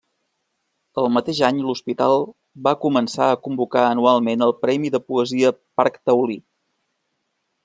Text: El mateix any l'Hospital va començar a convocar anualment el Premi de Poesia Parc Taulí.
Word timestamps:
El 1.01 1.09
mateix 1.17 1.41
any 1.49 1.59
l'Hospital 1.67 2.25
va 2.69 2.75
començar 2.87 3.29
a 3.29 3.37
convocar 3.49 3.87
anualment 3.91 4.49
el 4.49 4.57
Premi 4.65 4.95
de 4.97 5.05
Poesia 5.11 5.57
Parc 5.81 6.05
Taulí. 6.09 6.45